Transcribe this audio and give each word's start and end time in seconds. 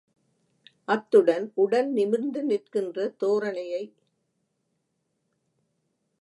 அத்துடன், 0.87 1.45
உடல் 1.55 1.89
நிமிர்ந்து 1.89 2.41
நிற்கின்ற 2.43 3.07
தோரணையை. 3.19 3.83